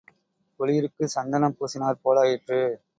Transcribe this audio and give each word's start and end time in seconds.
குளிருக்குச் 0.59 1.13
சந்தனம் 1.15 1.57
பூசினாற் 1.59 2.03
போலாயிற்று. 2.03 2.61